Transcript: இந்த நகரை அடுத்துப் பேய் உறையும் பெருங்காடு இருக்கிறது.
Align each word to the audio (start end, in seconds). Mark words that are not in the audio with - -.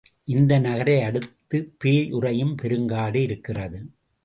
இந்த 0.23 0.59
நகரை 0.59 1.01
அடுத்துப் 1.01 1.75
பேய் 1.77 2.11
உறையும் 2.11 2.55
பெருங்காடு 2.61 3.15
இருக்கிறது. 3.15 3.79